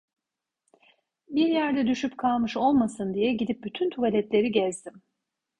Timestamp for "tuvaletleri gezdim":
3.89-5.01